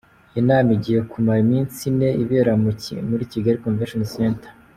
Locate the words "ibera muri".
2.23-3.29